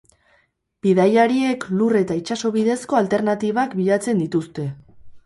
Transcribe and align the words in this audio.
Bidaiariek 0.85 1.67
lur 1.81 1.97
eta 1.99 2.17
itsaso 2.21 2.51
bidezko 2.55 2.99
alternatibak 3.01 3.77
bilatzen 3.83 4.25
dituzte. 4.25 4.65